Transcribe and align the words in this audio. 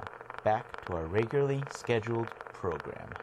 to 0.84 0.94
our 0.94 1.08
regularly 1.08 1.68
scheduled 1.70 2.34
program. 2.54 3.18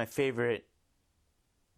My 0.00 0.06
favorite 0.06 0.64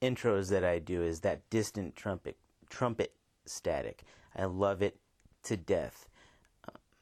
intros 0.00 0.48
that 0.50 0.62
I 0.62 0.78
do 0.78 1.02
is 1.02 1.18
that 1.22 1.50
distant 1.50 1.96
trumpet 1.96 2.36
trumpet 2.70 3.12
static. 3.46 4.04
I 4.36 4.44
love 4.44 4.80
it 4.80 4.96
to 5.42 5.56
death. 5.56 6.08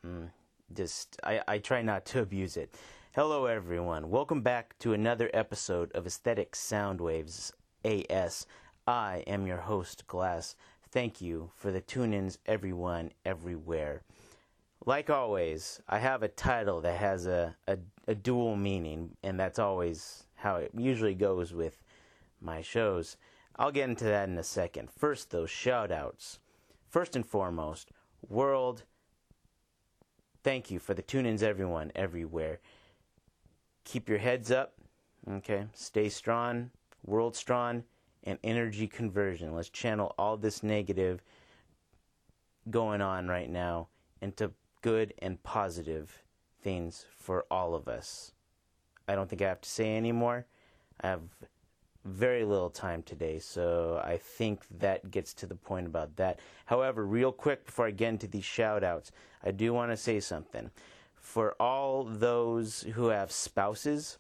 Um, 0.03 0.31
just 0.75 1.21
I, 1.23 1.43
I 1.47 1.59
try 1.59 1.83
not 1.83 2.07
to 2.07 2.21
abuse 2.23 2.57
it. 2.57 2.75
Hello 3.13 3.45
everyone. 3.45 4.09
Welcome 4.09 4.41
back 4.41 4.79
to 4.79 4.95
another 4.95 5.29
episode 5.35 5.93
of 5.93 6.07
Aesthetic 6.07 6.53
Soundwaves 6.53 7.53
AS. 7.85 8.47
I 8.87 9.23
am 9.27 9.47
your 9.47 9.59
host 9.59 10.07
Glas. 10.07 10.57
Thank 10.91 11.21
you 11.21 11.51
for 11.55 11.71
the 11.71 11.83
tune-ins 11.83 12.39
everyone 12.47 13.11
everywhere. 13.27 14.05
Like 14.87 15.11
always, 15.11 15.83
I 15.87 15.99
have 15.99 16.23
a 16.23 16.29
title 16.29 16.81
that 16.81 16.99
has 16.99 17.27
a, 17.27 17.55
a, 17.69 17.77
a 18.09 18.15
dual 18.15 18.57
meaning, 18.57 19.19
and 19.23 19.39
that's 19.39 19.59
always 19.59 20.25
how 20.41 20.57
it 20.57 20.71
usually 20.77 21.15
goes 21.15 21.53
with 21.53 21.83
my 22.41 22.63
shows. 22.63 23.17
I'll 23.57 23.73
get 23.73 23.89
into 23.89 24.05
that 24.05 24.29
in 24.29 24.39
a 24.39 24.43
second. 24.43 24.91
First, 24.91 25.31
those 25.31 25.51
shout 25.51 25.93
outs. 25.93 26.39
First 26.89 27.15
and 27.15 27.27
foremost, 27.27 27.91
world, 28.29 28.85
thank 30.43 30.71
you 30.71 30.79
for 30.79 30.95
the 30.95 31.03
tune 31.03 31.27
ins, 31.27 31.43
everyone, 31.43 31.93
everywhere. 31.95 32.61
Keep 33.85 34.09
your 34.09 34.19
heads 34.19 34.51
up, 34.51 34.75
okay? 35.31 35.67
Stay 35.75 36.09
strong, 36.09 36.71
world 37.05 37.37
strong, 37.37 37.85
and 38.25 38.39
energy 38.43 38.87
conversion. 38.87 39.55
Let's 39.55 39.69
channel 39.69 40.15
all 40.19 40.37
this 40.37 40.63
negative 40.63 41.23
going 42.71 43.01
on 43.01 43.29
right 43.29 43.51
now 43.51 43.89
into 44.21 44.53
good 44.83 45.15
and 45.19 45.43
positive 45.43 46.23
things 46.63 47.07
for 47.17 47.45
all 47.51 47.75
of 47.75 47.89
us. 47.89 48.33
I 49.11 49.17
don't 49.17 49.29
think 49.29 49.43
I 49.43 49.49
have 49.49 49.61
to 49.61 49.69
say 49.69 49.97
anymore. 49.97 50.47
I 51.01 51.09
have 51.09 51.23
very 52.05 52.45
little 52.45 52.71
time 52.71 53.03
today, 53.03 53.41
so 53.41 54.01
I 54.05 54.17
think 54.17 54.63
that 54.79 55.11
gets 55.11 55.35
to 55.35 55.47
the 55.47 55.57
point 55.57 55.87
about 55.87 56.17
that. 56.17 56.39
However, 56.67 57.05
real 57.05 57.33
quick 57.33 57.67
before 57.67 57.87
I 57.87 57.91
get 57.91 58.11
into 58.11 58.29
these 58.29 58.45
shout 58.45 58.85
outs, 58.85 59.11
I 59.43 59.51
do 59.51 59.75
want 59.75 59.91
to 59.91 59.97
say 59.97 60.21
something. 60.21 60.71
For 61.17 61.55
all 61.61 62.05
those 62.05 62.83
who 62.95 63.09
have 63.09 63.33
spouses, 63.33 64.19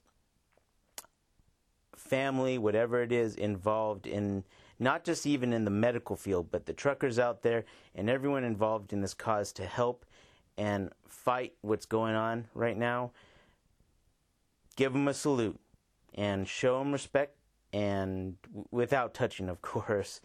family, 1.94 2.58
whatever 2.58 3.02
it 3.02 3.12
is 3.12 3.36
involved 3.36 4.06
in 4.06 4.42
not 4.82 5.04
just 5.04 5.26
even 5.26 5.52
in 5.52 5.66
the 5.66 5.70
medical 5.70 6.16
field, 6.16 6.50
but 6.50 6.64
the 6.64 6.72
truckers 6.72 7.18
out 7.18 7.42
there 7.42 7.64
and 7.94 8.08
everyone 8.08 8.44
involved 8.44 8.94
in 8.94 9.02
this 9.02 9.12
cause 9.12 9.52
to 9.52 9.66
help 9.66 10.06
and 10.56 10.90
fight 11.06 11.52
what's 11.60 11.84
going 11.84 12.14
on 12.14 12.46
right 12.54 12.78
now 12.78 13.10
give 14.80 14.94
them 14.94 15.08
a 15.08 15.12
salute 15.12 15.60
and 16.14 16.48
show 16.48 16.78
them 16.78 16.90
respect 16.90 17.36
and 17.74 18.36
without 18.70 19.12
touching 19.12 19.50
of 19.50 19.60
course 19.72 20.22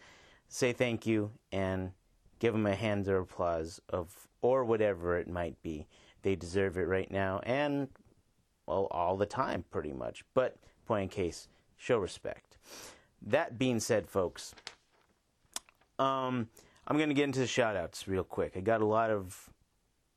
say 0.48 0.72
thank 0.72 1.06
you 1.06 1.30
and 1.52 1.92
give 2.38 2.54
them 2.54 2.64
a 2.64 2.74
hand 2.74 3.06
or 3.06 3.18
applause 3.18 3.82
of 3.90 4.26
or 4.40 4.64
whatever 4.64 5.18
it 5.18 5.28
might 5.28 5.60
be. 5.62 5.86
They 6.22 6.36
deserve 6.36 6.78
it 6.78 6.84
right 6.84 7.10
now 7.10 7.40
and 7.44 7.88
well 8.66 8.88
all 8.90 9.18
the 9.18 9.26
time 9.26 9.62
pretty 9.70 9.92
much. 9.92 10.24
But 10.32 10.56
point 10.86 11.02
in 11.02 11.08
case 11.10 11.48
show 11.76 11.98
respect. 11.98 12.56
That 13.20 13.58
being 13.58 13.78
said 13.78 14.08
folks 14.08 14.54
um, 15.98 16.48
i'm 16.86 16.96
going 16.96 17.10
to 17.10 17.14
get 17.14 17.24
into 17.24 17.40
the 17.40 17.46
shout 17.46 17.76
outs 17.76 18.08
real 18.08 18.24
quick. 18.24 18.54
I 18.56 18.60
got 18.60 18.80
a 18.80 18.86
lot 18.86 19.10
of 19.10 19.50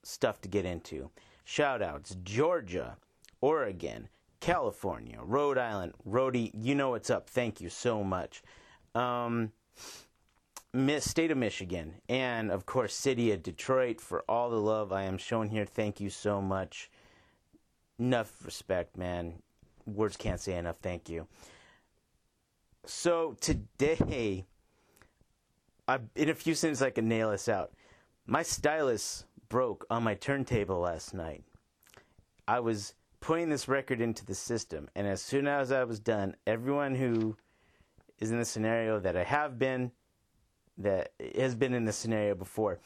stuff 0.04 0.40
to 0.42 0.48
get 0.48 0.64
into. 0.64 1.10
Shout 1.44 1.82
outs 1.82 2.16
georgia 2.24 2.96
oregon 3.42 4.08
California, 4.40 5.20
Rhode 5.22 5.58
Island, 5.58 5.94
Rhody, 6.06 6.52
you 6.54 6.76
know 6.76 6.92
what's 6.92 7.10
up. 7.10 7.30
Thank 7.30 7.60
you 7.62 7.70
so 7.70 8.04
much. 8.04 8.42
Um, 8.96 9.52
Miss 10.74 11.10
State 11.10 11.32
of 11.32 11.38
Michigan, 11.38 11.96
and 12.08 12.52
of 12.52 12.66
course, 12.66 12.94
City 12.94 13.32
of 13.32 13.44
Detroit 13.44 14.00
for 14.00 14.24
all 14.30 14.50
the 14.50 14.62
love 14.62 14.92
I 14.92 15.04
am 15.04 15.18
shown 15.18 15.50
here. 15.50 15.66
Thank 15.66 16.00
you 16.00 16.10
so 16.10 16.42
much. 16.42 16.90
Enough 17.98 18.32
respect, 18.46 18.96
man. 18.96 19.42
Words 19.86 20.16
can't 20.16 20.40
say 20.40 20.56
enough. 20.56 20.78
Thank 20.82 21.10
you. 21.10 21.28
So 22.86 23.36
today, 23.42 24.46
I, 25.88 26.00
in 26.16 26.30
a 26.30 26.36
few 26.36 26.54
sentences, 26.54 26.84
I 26.84 26.92
can 26.92 27.08
nail 27.08 27.32
this 27.32 27.50
out. 27.50 27.72
My 28.26 28.44
stylus 28.44 29.26
broke 29.50 29.86
on 29.90 30.04
my 30.04 30.14
turntable 30.14 30.80
last 30.80 31.14
night. 31.14 31.44
I 32.48 32.60
was 32.60 32.94
putting 33.30 33.50
this 33.50 33.68
record 33.68 34.02
into 34.02 34.26
the 34.26 34.34
system. 34.34 34.90
And 34.96 35.06
as 35.06 35.22
soon 35.22 35.48
as 35.48 35.72
I 35.72 35.84
was 35.84 36.00
done, 36.00 36.36
everyone 36.48 36.96
who 36.96 37.38
is 38.18 38.32
in 38.32 38.40
the 38.40 38.44
scenario 38.44 39.00
that 39.02 39.16
I 39.16 39.24
have 39.24 39.60
been, 39.60 39.92
that 40.80 41.12
has 41.38 41.54
been 41.54 41.76
in 41.76 41.86
the 41.86 41.94
scenario 41.94 42.34
before, 42.34 42.80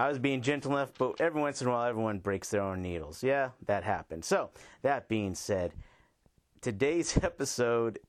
I 0.00 0.08
was 0.08 0.18
being 0.18 0.42
gentle 0.42 0.72
enough, 0.72 0.90
but 0.98 1.20
every 1.20 1.40
once 1.40 1.62
in 1.62 1.68
a 1.68 1.70
while, 1.70 1.88
everyone 1.88 2.18
breaks 2.18 2.50
their 2.50 2.60
own 2.60 2.82
needles. 2.82 3.22
Yeah, 3.22 3.50
that 3.66 3.84
happened. 3.84 4.24
So, 4.24 4.50
that 4.82 5.06
being 5.06 5.36
said, 5.36 5.70
today's 6.60 7.16
episode 7.22 8.00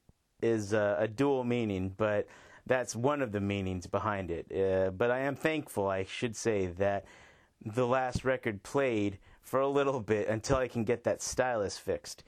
is 0.42 0.74
uh, 0.74 0.96
a 0.98 1.08
dual 1.08 1.44
meaning, 1.44 1.94
but 1.96 2.28
that's 2.66 2.96
one 2.96 3.22
of 3.22 3.32
the 3.32 3.42
meanings 3.42 3.86
behind 3.86 4.32
it. 4.32 4.52
Uh, 4.52 4.90
but 4.90 5.12
I 5.12 5.20
am 5.20 5.36
thankful, 5.36 5.88
I 5.88 6.06
should 6.06 6.36
say, 6.36 6.66
that 6.80 7.06
the 7.64 7.86
last 7.86 8.26
record 8.26 8.64
played 8.64 9.20
for 9.48 9.62
a 9.62 9.68
little 9.68 10.02
bit 10.02 10.28
until 10.28 10.58
I 10.58 10.68
can 10.68 10.84
get 10.84 11.06
that 11.06 11.22
stylus 11.22 11.78
fixed 11.78 12.26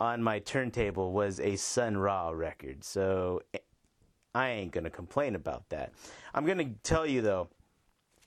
on 0.00 0.20
my 0.20 0.40
turntable 0.40 1.12
was 1.12 1.38
a 1.38 1.54
Sun 1.54 1.96
Ra 1.96 2.30
record. 2.30 2.82
So 2.82 3.42
eh, 3.54 3.58
I 4.34 4.48
ain't 4.48 4.72
to 4.82 4.90
complain 4.90 5.36
about 5.36 5.68
that. 5.68 5.92
I'm 6.34 6.44
to 6.58 6.74
tell 6.82 7.06
you 7.06 7.22
though, 7.22 7.50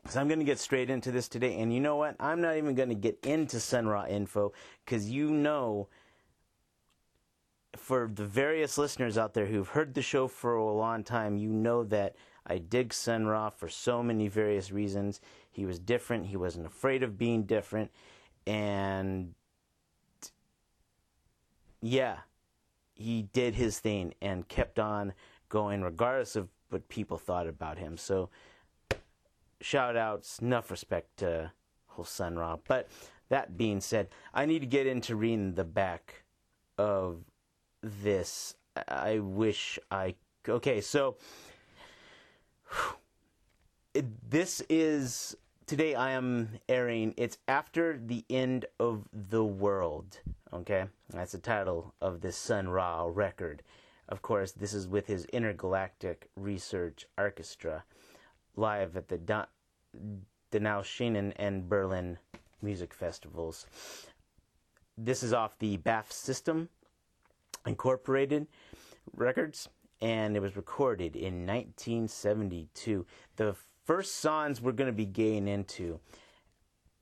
because 0.02 0.16
I'm 0.16 0.30
to 0.40 0.46
get 0.46 0.58
straight 0.58 0.90
into 0.90 1.12
this 1.12 1.28
today. 1.28 1.60
And 1.60 1.74
you 1.74 1.82
know 1.82 1.98
what? 1.98 2.16
I'm 2.18 2.40
not 2.40 2.56
even 2.56 2.76
to 2.88 2.96
get 2.96 3.20
into 3.24 3.60
Sun 3.60 3.88
Ra 3.88 4.06
info 4.06 4.54
because 4.86 5.10
you 5.10 5.30
know, 5.30 5.90
for 7.76 8.10
the 8.16 8.26
various 8.26 8.78
listeners 8.78 9.18
out 9.18 9.34
there 9.34 9.48
who've 9.48 9.68
heard 9.68 9.94
the 9.94 10.02
show 10.02 10.30
for 10.30 10.56
a 10.56 10.72
long 10.72 11.04
time, 11.04 11.36
you 11.36 11.50
know 11.50 11.84
that 11.84 12.16
I 12.46 12.60
dig 12.60 12.94
Sun 12.94 13.26
Ra 13.26 13.50
for 13.50 13.68
so 13.68 14.02
many 14.02 14.30
various 14.30 14.72
reasons. 14.72 15.20
He 15.58 15.66
was 15.66 15.80
different. 15.80 16.28
He 16.28 16.38
wasn't 16.38 16.68
afraid 16.68 17.02
of 17.02 17.18
being 17.18 17.42
different. 17.42 17.90
And 18.46 19.34
yeah, 21.82 22.18
he 22.94 23.24
did 23.34 23.56
his 23.56 23.80
thing 23.80 24.14
and 24.22 24.48
kept 24.48 24.78
on 24.78 25.14
going 25.50 25.82
regardless 25.82 26.36
of 26.36 26.50
what 26.70 26.88
people 26.90 27.18
thought 27.18 27.48
about 27.48 27.80
him. 27.80 27.98
So 27.98 28.30
shout 29.60 29.98
outs, 29.98 30.38
enough 30.38 30.70
respect 30.70 31.18
to 31.18 31.52
whole 31.88 32.06
Ra. 32.36 32.58
But 32.68 32.88
that 33.30 33.58
being 33.58 33.82
said, 33.82 34.10
I 34.36 34.46
need 34.46 34.60
to 34.60 34.68
get 34.68 34.86
into 34.86 35.16
reading 35.16 35.56
the 35.56 35.64
back 35.64 36.24
of 36.78 37.24
this. 37.82 38.54
I 38.88 39.18
wish 39.18 39.80
I 39.90 40.14
okay, 40.48 40.82
so 40.82 41.18
it, 43.96 44.30
this 44.30 44.62
is 44.70 45.36
today 45.68 45.96
I 45.96 46.12
am 46.12 46.60
airing 46.70 47.14
It's 47.18 47.38
After 47.46 48.00
the 48.04 48.24
End 48.30 48.66
of 48.80 49.04
the 49.12 49.44
World. 49.44 50.22
Okay? 50.54 50.86
That's 51.10 51.34
the 51.34 51.40
title 51.40 51.94
of 52.02 52.22
this 52.22 52.38
Sun 52.38 52.70
Ra 52.70 53.06
record. 53.06 53.62
Of 54.08 54.22
course, 54.22 54.54
this 54.54 54.74
is 54.74 54.88
with 54.88 55.08
his 55.08 55.26
Intergalactic 55.26 56.30
Research 56.38 57.06
Orchestra 57.18 57.84
live 58.56 58.96
at 58.96 59.10
the 59.10 59.18
da- 59.18 59.48
Donaueschingen 60.54 61.34
and 61.36 61.68
Berlin 61.68 62.18
music 62.62 62.94
festivals. 62.94 63.66
This 64.98 65.22
is 65.22 65.34
off 65.34 65.60
the 65.60 65.78
BASF 65.80 66.14
System 66.14 66.70
Incorporated 67.66 68.48
Records, 69.14 69.68
and 70.02 70.38
it 70.38 70.40
was 70.40 70.56
recorded 70.56 71.18
in 71.18 71.46
1972. 71.46 73.06
The 73.36 73.56
first 73.88 74.18
songs 74.18 74.62
we're 74.62 74.74
going 74.74 74.90
to 74.90 74.96
be 74.96 75.06
getting 75.06 75.48
into 75.48 76.00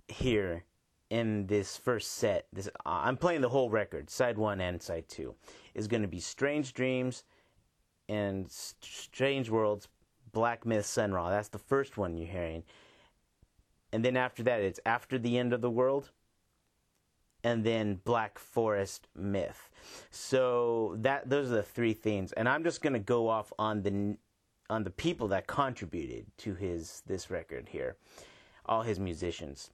here 0.07 0.63
in 1.09 1.47
this 1.47 1.77
first 1.77 2.13
set, 2.13 2.47
this 2.53 2.67
uh, 2.85 3.01
I'm 3.03 3.17
playing 3.17 3.41
the 3.41 3.49
whole 3.49 3.69
record, 3.69 4.09
side 4.09 4.37
one 4.37 4.61
and 4.61 4.81
side 4.81 5.09
two, 5.09 5.35
is 5.73 5.87
going 5.87 6.03
to 6.03 6.07
be 6.07 6.19
Strange 6.19 6.73
Dreams 6.73 7.23
and 8.07 8.49
Strange 8.49 9.49
Worlds, 9.49 9.87
Black 10.31 10.65
Myth, 10.65 10.85
Sun 10.85 11.11
Ra. 11.11 11.29
That's 11.29 11.49
the 11.49 11.57
first 11.59 11.97
one 11.97 12.17
you're 12.17 12.27
hearing. 12.27 12.63
And 13.91 14.05
then 14.05 14.15
after 14.15 14.43
that, 14.43 14.61
it's 14.61 14.79
After 14.85 15.17
the 15.17 15.37
End 15.37 15.53
of 15.53 15.61
the 15.61 15.69
World, 15.69 16.11
and 17.43 17.63
then 17.63 18.01
Black 18.03 18.37
Forest 18.37 19.07
Myth. 19.15 19.69
So 20.11 20.95
that 20.99 21.29
those 21.29 21.51
are 21.51 21.55
the 21.55 21.63
three 21.63 21.93
themes, 21.93 22.31
and 22.33 22.47
I'm 22.49 22.63
just 22.63 22.81
going 22.81 22.93
to 22.93 22.99
go 22.99 23.27
off 23.27 23.53
on 23.57 23.81
the 23.81 24.17
on 24.69 24.83
the 24.83 24.89
people 24.89 25.27
that 25.29 25.47
contributed 25.47 26.25
to 26.37 26.55
his 26.55 27.03
this 27.05 27.29
record 27.29 27.69
here, 27.69 27.97
all 28.65 28.81
his 28.81 28.99
musicians. 28.99 29.69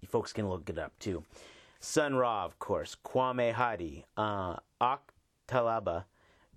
You 0.00 0.08
folks 0.08 0.32
can 0.32 0.48
look 0.48 0.68
it 0.68 0.78
up 0.78 0.98
too. 0.98 1.24
Sun 1.80 2.14
Ra, 2.16 2.44
of 2.44 2.58
course, 2.58 2.96
Kwame 3.04 3.52
Hadi, 3.52 4.04
uh, 4.16 4.56
Ak 4.80 5.12
Talaba, 5.46 6.04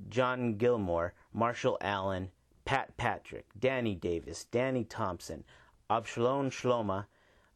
John 0.09 0.55
Gilmore, 0.55 1.13
Marshall 1.33 1.77
Allen, 1.81 2.31
Pat 2.65 2.95
Patrick, 2.97 3.45
Danny 3.59 3.95
Davis, 3.95 4.45
Danny 4.45 4.83
Thompson, 4.83 5.43
Abshalom 5.89 6.49
Shloma, 6.49 7.05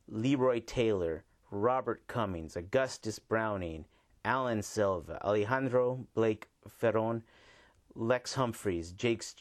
Leroy 0.08 0.60
Taylor, 0.60 1.24
Robert 1.52 2.06
Cummings, 2.08 2.58
Augustus 2.58 3.20
Browning, 3.20 3.86
Alan 4.26 4.62
Silva, 4.62 5.24
Alejandro 5.24 6.06
Blake 6.14 6.48
Ferron, 6.68 7.24
Lex 7.96 8.34
Humphries, 8.34 8.92
Jakes, 8.92 9.36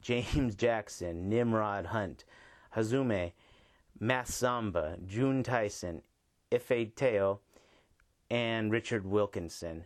James 0.00 0.54
Jackson, 0.54 1.28
Nimrod 1.28 1.86
Hunt, 1.86 2.24
Hazume, 2.76 3.32
Massamba, 4.00 5.04
June 5.06 5.42
Tyson, 5.42 6.02
Ife 6.52 6.94
Tayo, 6.94 7.38
and 8.30 8.70
Richard 8.70 9.06
Wilkinson. 9.06 9.84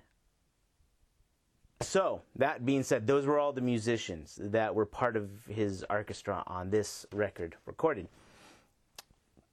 So, 1.80 2.22
that 2.36 2.64
being 2.64 2.84
said, 2.84 3.06
those 3.06 3.26
were 3.26 3.38
all 3.38 3.52
the 3.52 3.60
musicians 3.60 4.38
that 4.40 4.74
were 4.74 4.86
part 4.86 5.16
of 5.16 5.30
his 5.48 5.84
orchestra 5.90 6.44
on 6.46 6.70
this 6.70 7.04
record 7.12 7.56
recorded. 7.66 8.08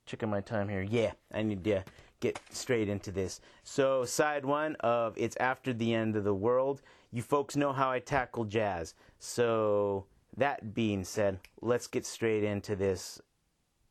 Checking 0.05 0.29
my 0.29 0.41
time 0.41 0.69
here. 0.69 0.83
Yeah, 0.83 1.13
I 1.33 1.41
need 1.41 1.63
to 1.63 1.83
get 2.19 2.39
straight 2.51 2.87
into 2.87 3.11
this. 3.11 3.41
So, 3.63 4.05
side 4.05 4.45
one 4.45 4.75
of 4.81 5.13
It's 5.17 5.37
After 5.37 5.73
the 5.73 5.93
End 5.93 6.15
of 6.15 6.23
the 6.23 6.33
World. 6.33 6.81
You 7.11 7.23
folks 7.23 7.55
know 7.55 7.73
how 7.73 7.89
I 7.89 7.99
tackle 7.99 8.45
jazz. 8.45 8.93
So, 9.17 10.05
that 10.39 10.73
being 10.73 11.03
said, 11.03 11.39
let's 11.61 11.87
get 11.87 12.05
straight 12.05 12.43
into 12.43 12.75
this. 12.75 13.21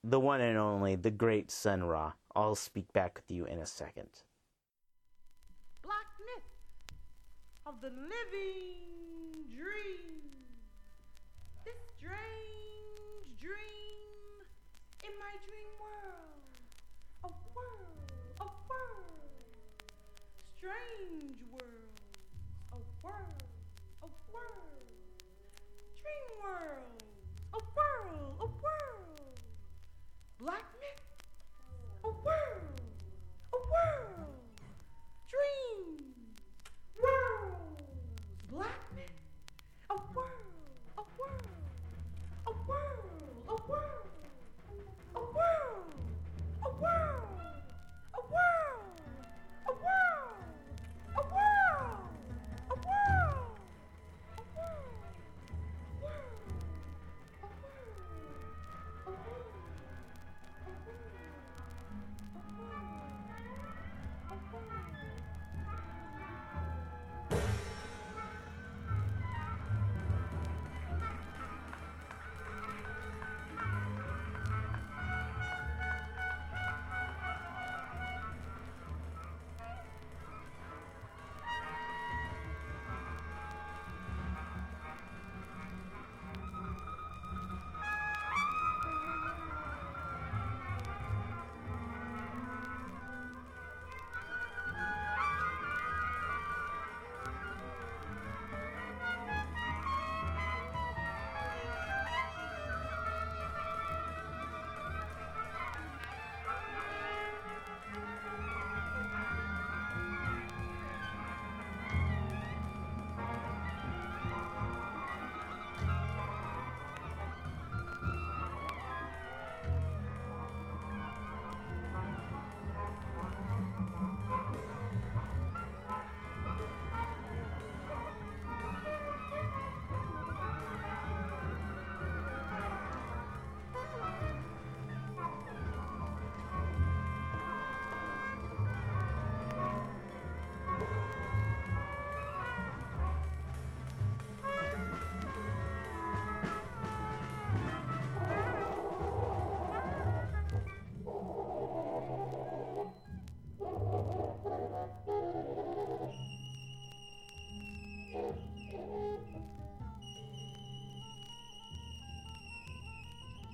The 0.04 0.20
one 0.20 0.40
and 0.40 0.56
only, 0.56 0.96
the 0.96 1.10
great 1.10 1.50
Sun 1.50 1.84
Ra. 1.84 2.12
I'll 2.34 2.54
speak 2.54 2.92
back 2.92 3.16
with 3.16 3.30
you 3.34 3.44
in 3.46 3.58
a 3.58 3.66
second. 3.66 4.08
Black 5.82 6.06
myth 6.20 6.96
of 7.66 7.80
the 7.80 7.88
living 7.88 9.44
dream. 9.54 10.37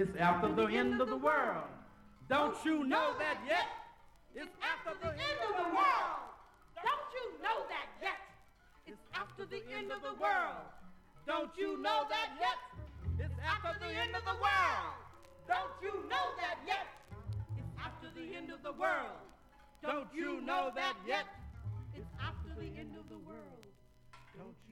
It's 0.00 0.16
after 0.16 0.48
the 0.48 0.64
end 0.64 0.98
of 1.02 1.10
the 1.10 1.16
world. 1.18 1.68
Don't 2.30 2.56
you 2.64 2.84
know 2.84 3.12
that 3.18 3.36
yet? 3.46 3.68
It's 4.34 4.48
after 4.64 4.96
the 4.96 5.12
end 5.12 5.38
of 5.44 5.52
the 5.60 5.68
world. 5.76 6.24
Don't 6.72 7.10
you 7.12 7.24
know 7.44 7.68
that 7.68 7.88
yet? 8.00 8.16
It's 8.86 9.04
after 9.12 9.44
the 9.44 9.60
end 9.76 9.92
of 9.92 10.00
the 10.00 10.16
world. 10.16 10.64
Don't 11.26 11.52
you 11.54 11.76
know 11.82 12.08
that 12.08 12.32
yet? 12.40 12.56
It's 13.20 13.38
after 13.44 13.78
the 13.78 13.92
end 13.92 14.14
of 14.16 14.24
the 14.24 14.40
world. 14.40 14.96
Don't 15.46 15.76
you 15.84 15.92
know 16.08 16.32
that 16.40 16.56
yet? 16.64 16.88
It's 17.58 17.76
after 17.84 18.08
the 18.16 18.34
end 18.34 18.48
of 18.48 18.62
the 18.62 18.72
world. 18.72 19.20
Don't 19.82 20.08
you 20.14 20.40
know 20.40 20.72
that 20.76 20.96
yet? 21.06 21.26
It's 21.92 22.08
after 22.24 22.58
the 22.58 22.72
end 22.72 22.96
of 22.96 23.06
the 23.10 23.18
world. 23.18 23.68
Don't 24.38 24.56
you 24.64 24.69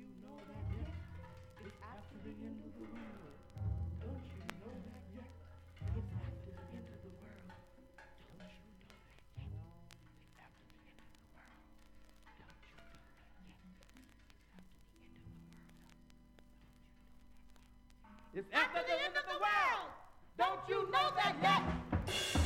It's 18.39 18.47
after 18.53 18.79
the 18.87 18.95
end 19.05 19.17
of 19.17 19.25
the 19.27 19.41
world. 19.41 19.91
Don't 20.39 20.61
you 20.69 20.89
know 20.93 21.11
that 21.17 21.35
yet? 21.43 22.38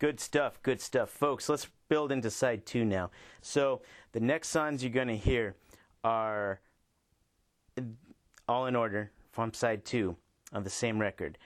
Good 0.00 0.18
stuff, 0.18 0.58
good 0.62 0.80
stuff. 0.80 1.10
Folks, 1.10 1.48
let's 1.50 1.68
build 1.90 2.10
into 2.10 2.30
side 2.30 2.64
two 2.64 2.86
now. 2.86 3.10
So, 3.42 3.82
the 4.12 4.20
next 4.20 4.48
songs 4.48 4.82
you're 4.82 4.90
going 4.90 5.08
to 5.08 5.16
hear 5.16 5.56
are 6.02 6.60
all 8.48 8.64
in 8.66 8.74
order 8.74 9.12
from 9.30 9.52
side 9.52 9.84
two 9.84 10.16
of 10.54 10.64
the 10.64 10.70
same 10.70 10.98
record 10.98 11.36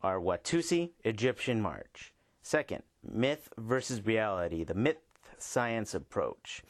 are 0.00 0.20
Watusi, 0.20 0.92
Egyptian 1.02 1.60
March. 1.60 2.14
Second, 2.40 2.84
Myth 3.02 3.48
versus 3.58 4.06
Reality, 4.06 4.62
the 4.62 4.74
myth 4.74 5.02
science 5.36 5.92
approach. 5.92 6.62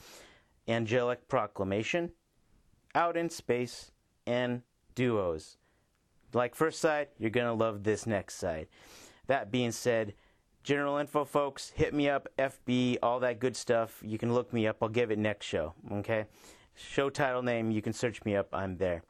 Angelic 0.66 1.28
Proclamation, 1.28 2.10
Out 2.94 3.18
in 3.18 3.28
Space, 3.28 3.90
and 4.26 4.62
Duos. 4.94 5.58
Like 6.32 6.54
first 6.54 6.80
side, 6.80 7.08
you're 7.18 7.30
going 7.30 7.46
to 7.46 7.52
love 7.52 7.84
this 7.84 8.06
next 8.06 8.36
side. 8.36 8.68
That 9.26 9.50
being 9.50 9.72
said, 9.72 10.14
general 10.68 10.98
info, 10.98 11.24
folks, 11.24 11.72
hit 11.74 11.94
me 11.94 12.10
up, 12.10 12.28
FB, 12.38 12.98
all 13.02 13.20
that 13.20 13.40
good 13.40 13.56
stuff. 13.56 14.02
You 14.04 14.18
can 14.18 14.34
look 14.34 14.52
me 14.52 14.66
up. 14.66 14.76
I'll 14.82 14.90
give 14.90 15.10
it 15.10 15.18
next 15.18 15.46
show, 15.46 15.72
okay? 15.90 16.26
Show 16.74 17.08
title 17.08 17.40
name, 17.40 17.70
you 17.70 17.80
can 17.80 17.94
search 17.94 18.22
me 18.26 18.36
up. 18.36 18.48
I'm 18.52 18.76
there. 18.76 19.02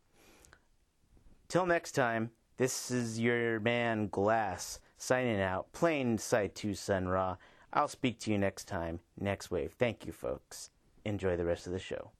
Till 1.49 1.67
next 1.67 1.97
time, 1.97 2.31
this 2.59 2.93
is 2.93 3.19
your 3.19 3.59
man 3.59 4.07
Glas 4.07 4.79
signing 4.99 5.41
out, 5.41 5.73
playing 5.73 6.19
Side 6.19 6.55
2 6.55 6.75
Sun 6.75 7.09
Ra. 7.09 7.35
I'll 7.73 7.89
speak 7.89 8.21
to 8.21 8.31
you 8.31 8.39
next 8.39 8.69
time, 8.69 9.01
next 9.19 9.51
wave. 9.51 9.75
Thank 9.77 10.07
you, 10.07 10.13
folks. 10.13 10.71
Enjoy 11.05 11.37
the 11.37 11.45
rest 11.45 11.67
of 11.67 11.73
the 11.73 11.81
show. 11.81 12.13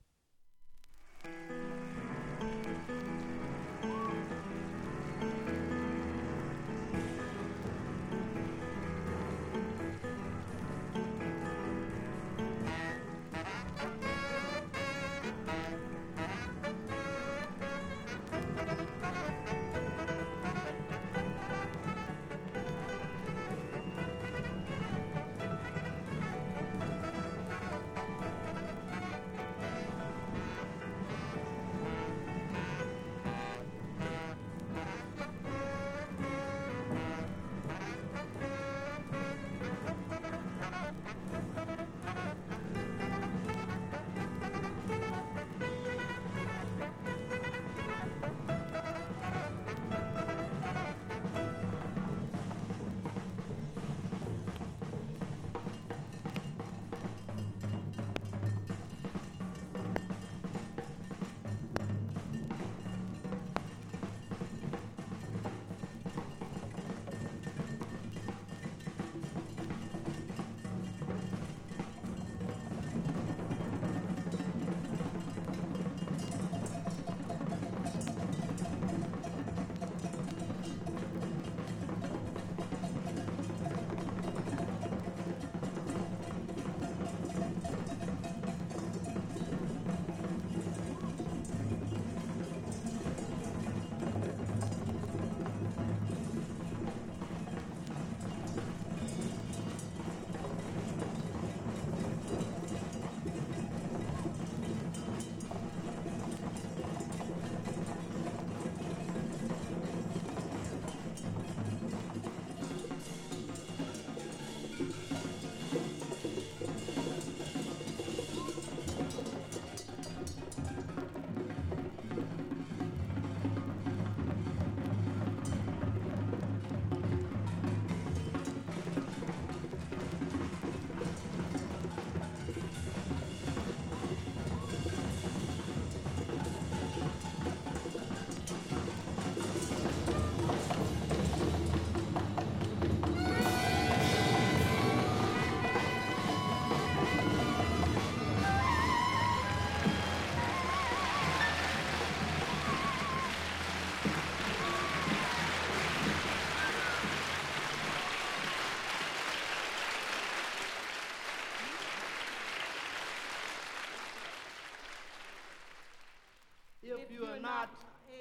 If 167.09 167.15
you 167.15 167.25
are 167.27 167.41
not 167.41 167.71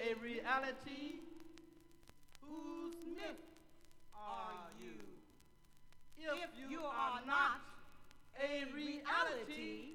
a 0.01 0.13
reality, 0.23 1.19
whose 2.41 2.95
myth 3.15 3.35
are 4.15 4.69
you? 4.79 4.93
If 6.17 6.49
you 6.71 6.79
are 6.79 7.19
not 7.25 7.59
a 8.41 8.63
reality, 8.73 9.89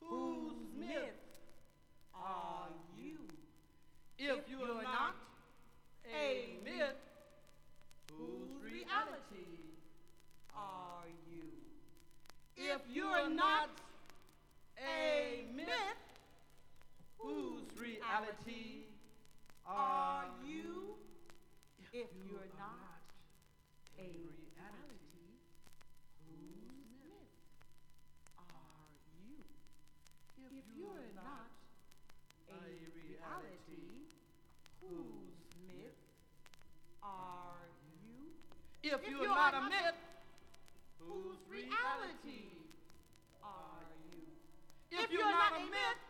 whose 0.00 0.54
myth 0.78 1.20
are 2.14 2.68
you? 2.96 3.18
If 4.18 4.48
you 4.48 4.62
are 4.62 4.82
not 4.82 5.14
a 6.06 6.56
myth, 6.64 6.96
whose 8.16 8.48
reality 8.62 9.60
are 10.56 11.04
you? 11.30 11.44
If 12.56 12.80
you 12.90 13.04
are 13.04 13.28
not 13.28 13.68
a 14.78 15.44
myth, 15.54 16.05
whose 17.18 17.64
reality 17.80 18.86
are 19.66 20.24
you? 20.44 20.94
If 21.92 22.08
you're 22.28 22.50
not 22.58 23.00
a 23.98 24.02
reality, 24.02 25.32
whose 26.28 26.84
myth 27.00 27.32
are 28.38 28.92
you? 29.16 29.44
If 30.44 30.64
you're 30.76 31.10
not 31.14 31.48
a 32.50 32.60
reality, 32.94 34.12
whose 34.80 35.40
myth 35.66 35.96
are 37.02 37.64
you? 38.04 38.92
If 38.92 39.08
you're 39.08 39.26
not 39.26 39.54
a 39.54 39.62
myth, 39.62 39.98
whose 40.98 41.38
reality 41.48 42.50
are 43.42 43.88
you? 44.10 44.22
If 44.90 45.10
you're 45.10 45.24
not 45.24 45.52
a 45.56 45.64
myth, 45.64 46.05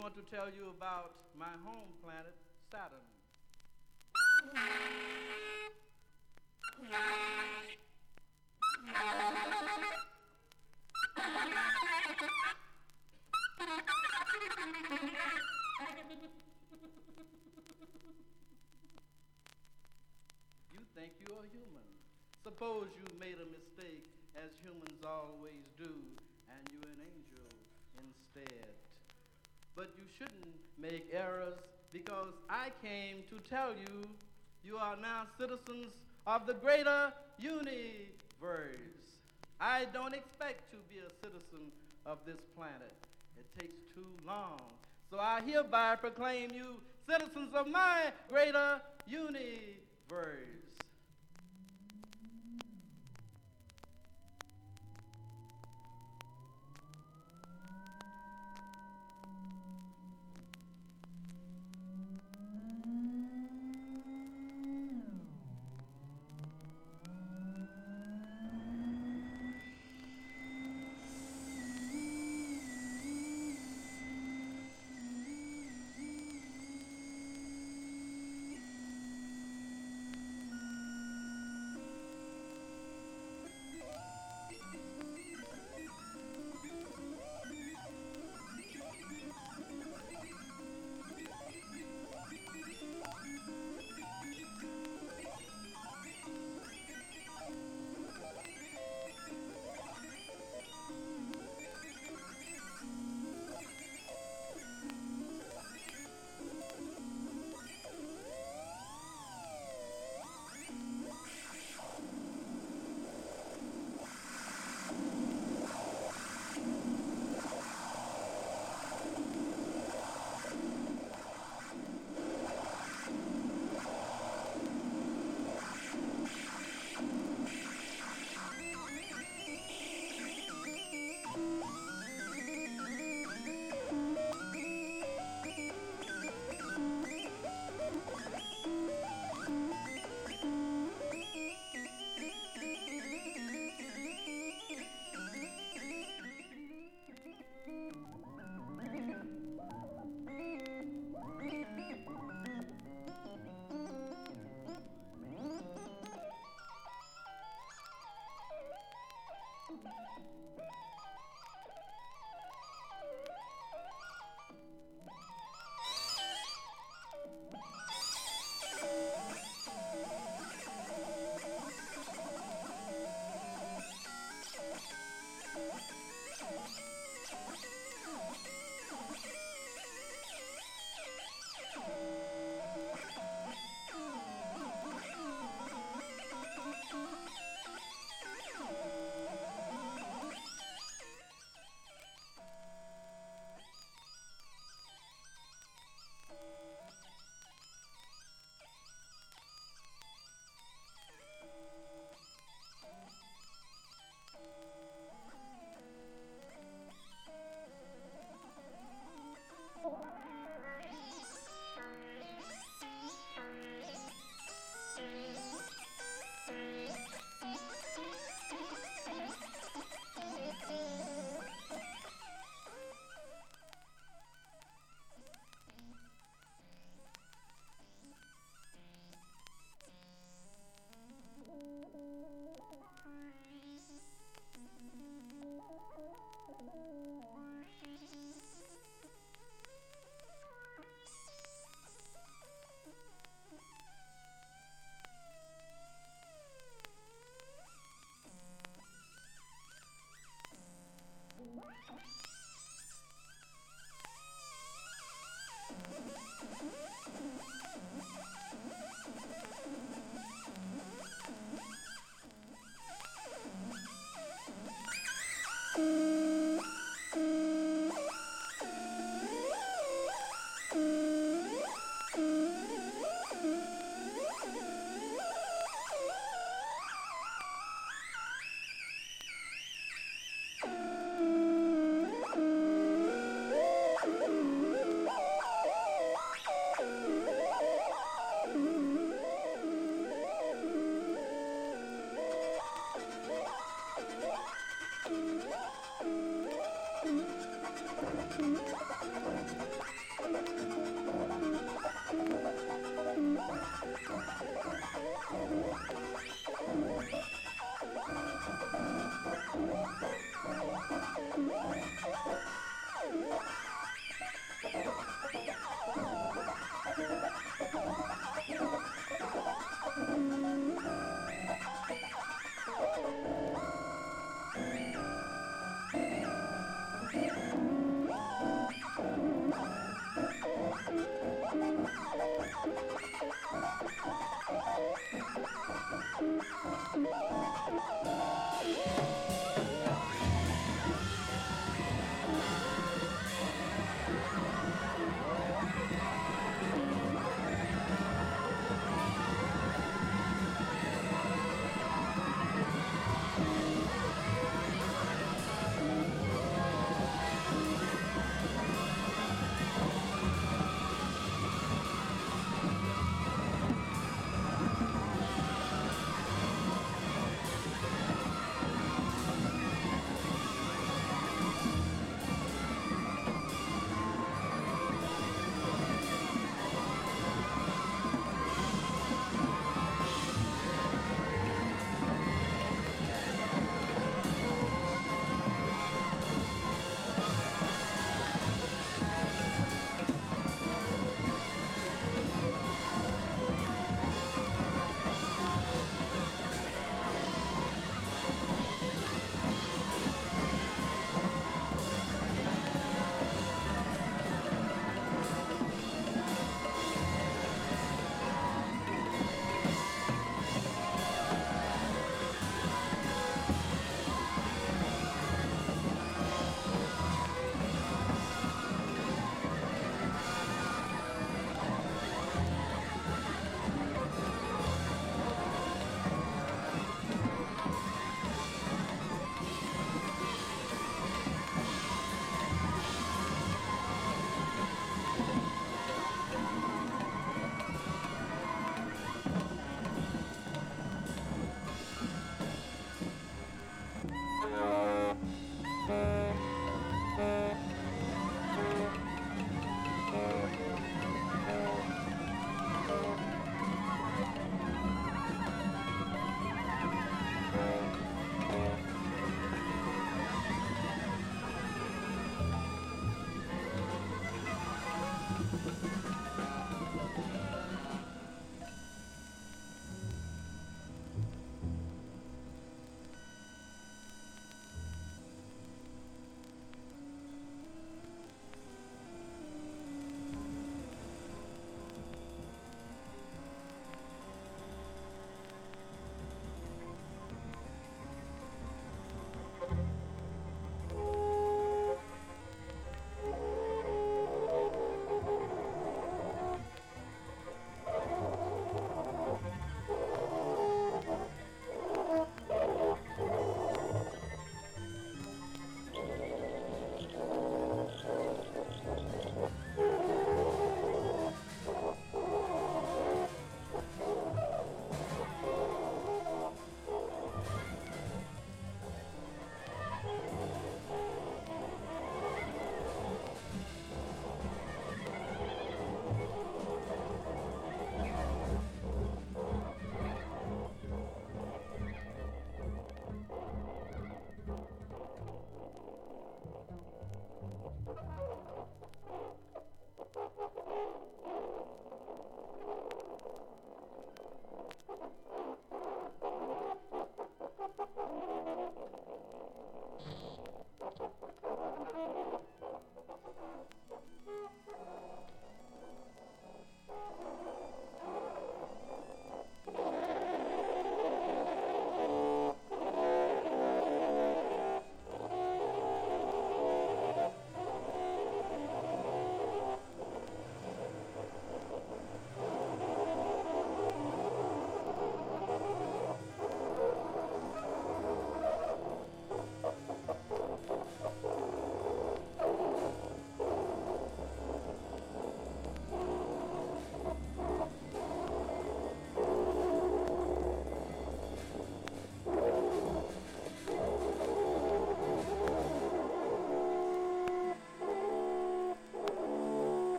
want 0.00 0.16
to 0.16 0.34
tell 0.34 0.48
you 0.48 0.72
about 0.78 1.12
my 1.36 1.52
home 1.62 1.92
planet, 2.02 2.32
Saturn. 2.72 3.04
You 20.72 20.80
think 20.96 21.12
you're 21.20 21.44
human. 21.52 21.84
Suppose 22.42 22.88
you 22.96 23.04
made 23.20 23.36
a 23.36 23.44
mistake, 23.52 24.08
as 24.34 24.48
humans 24.64 25.04
always 25.04 25.68
do, 25.76 25.92
and 26.48 26.64
you're 26.72 26.88
an 26.88 27.04
angel 27.04 27.52
instead. 28.00 28.89
But 29.80 29.88
you 29.96 30.04
shouldn't 30.18 30.52
make 30.78 31.08
errors 31.10 31.56
because 31.90 32.34
I 32.50 32.68
came 32.82 33.22
to 33.30 33.38
tell 33.48 33.70
you 33.70 34.06
you 34.62 34.76
are 34.76 34.94
now 34.94 35.22
citizens 35.38 35.94
of 36.26 36.46
the 36.46 36.52
greater 36.52 37.10
universe. 37.38 37.88
I 39.58 39.86
don't 39.90 40.14
expect 40.14 40.70
to 40.72 40.76
be 40.92 40.98
a 40.98 41.08
citizen 41.24 41.72
of 42.04 42.18
this 42.26 42.36
planet. 42.54 42.92
It 43.38 43.46
takes 43.58 43.78
too 43.94 44.04
long. 44.26 44.60
So 45.10 45.18
I 45.18 45.40
hereby 45.46 45.96
proclaim 45.96 46.50
you 46.54 46.82
citizens 47.08 47.54
of 47.54 47.66
my 47.66 48.12
greater 48.28 48.82
universe. 49.06 50.59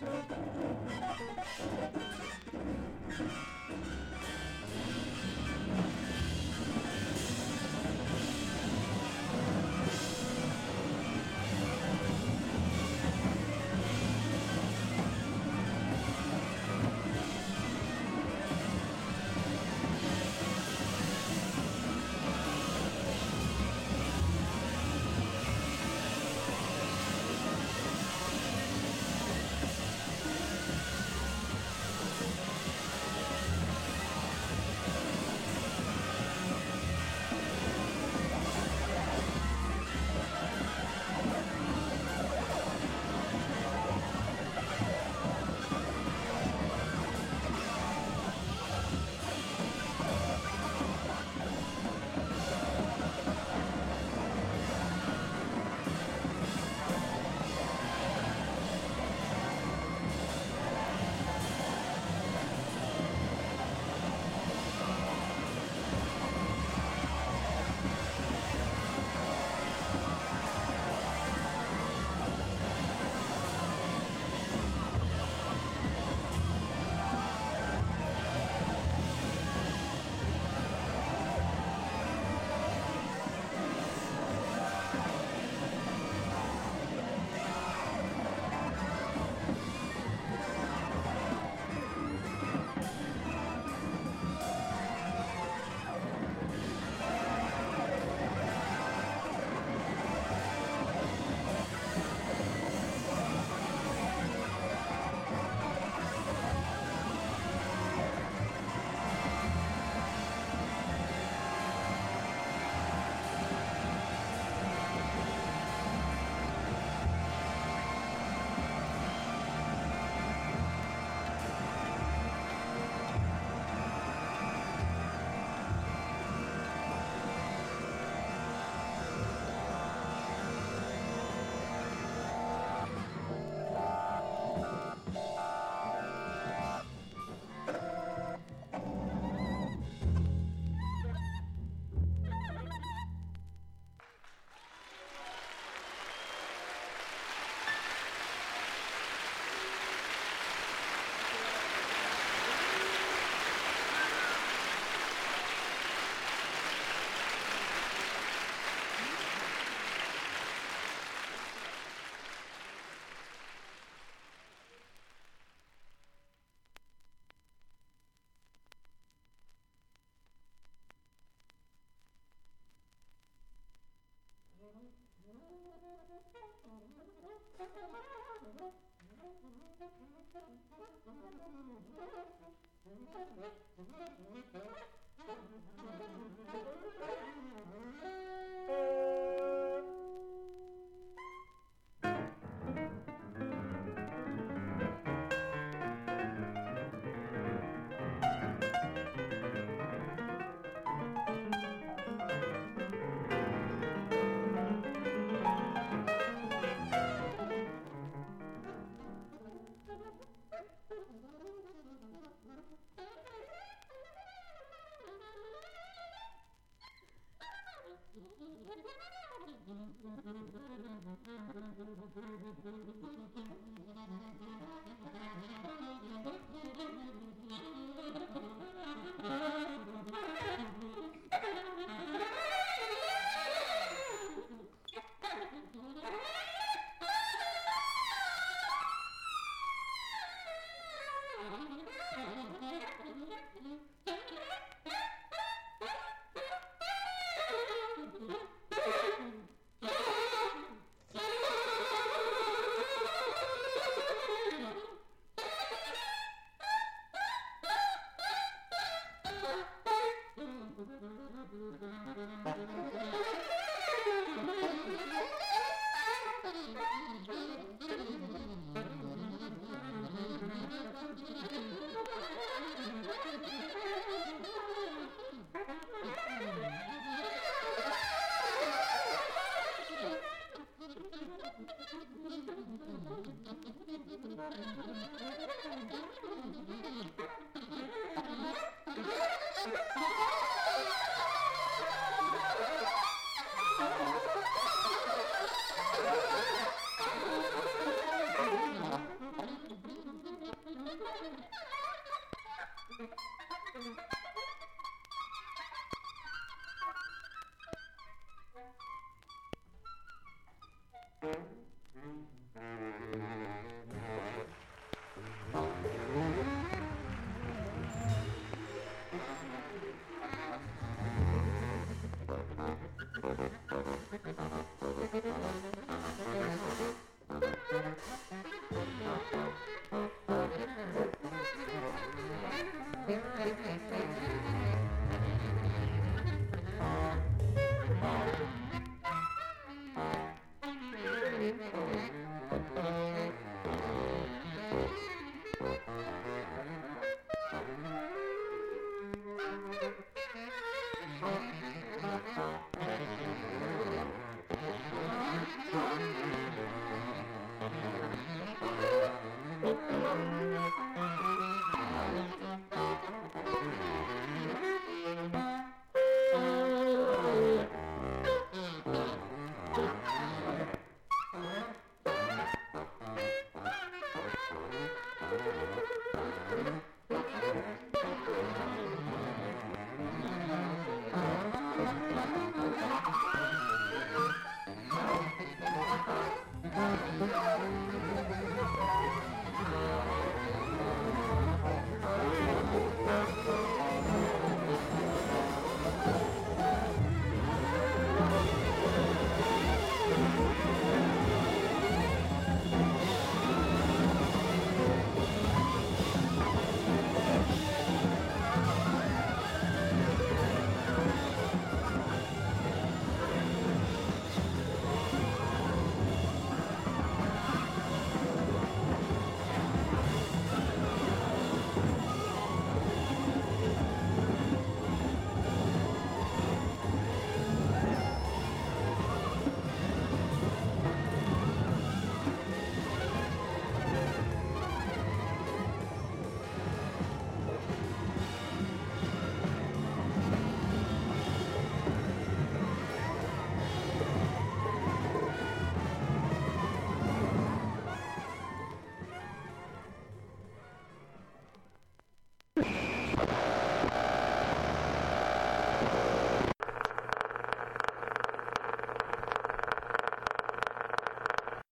Thank 0.00 0.32
you. 3.20 3.51